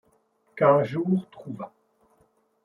[0.55, 1.71] Qu’un jour trouva